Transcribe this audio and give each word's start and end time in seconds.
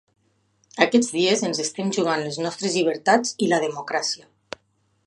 Aquests 0.85 1.11
dies 1.17 1.43
ens 1.49 1.61
estem 1.65 1.91
jugant 1.99 2.25
les 2.25 2.41
nostres 2.47 2.79
llibertats 2.79 3.39
i 3.49 3.53
la 3.53 3.63
democràcia. 3.67 4.31